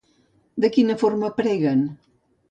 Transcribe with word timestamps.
De 0.63 0.69
quina 0.77 0.95
forma 1.01 1.29
preguen? 1.41 1.83